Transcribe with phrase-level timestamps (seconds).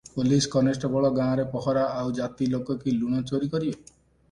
[0.13, 3.97] Police constable ଗାଁରେ ପହରା- ଆଉ ଜାତି ଲୋକ କି ଲୁଣ ଚୋରି କରିବେ?